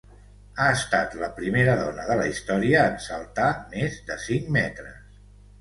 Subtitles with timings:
[0.61, 5.25] Ha estat la primera dona de la història en saltar més de cinc metres.